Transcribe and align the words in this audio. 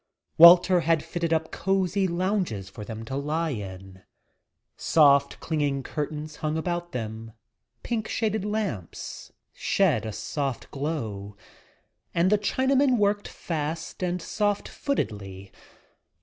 Walter 0.39 0.79
had 0.79 1.03
fitted 1.03 1.31
up 1.31 1.51
cosy 1.51 2.07
lounges 2.07 2.69
for 2.69 2.83
them 2.83 3.05
to 3.05 3.15
lie 3.15 3.51
in. 3.51 4.01
Soft, 4.75 5.39
clinging 5.39 5.83
curtains 5.83 6.37
hung 6.37 6.57
about 6.57 6.91
them, 6.91 7.33
pink 7.83 8.07
shaded 8.07 8.43
lamps 8.43 9.31
shed 9.53 10.07
a 10.07 10.11
soft 10.11 10.71
glow, 10.71 11.37
and 12.15 12.31
the 12.31 12.39
Chinaman 12.39 12.97
worked 12.97 13.27
fast 13.27 14.01
and 14.01 14.23
soft 14.23 14.67
footedly. 14.67 15.51